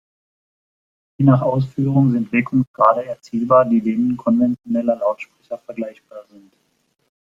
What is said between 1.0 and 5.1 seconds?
Je nach Ausführung sind Wirkungsgrade erzielbar, die denen konventioneller